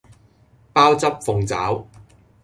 [0.73, 1.85] 鮑汁鳳爪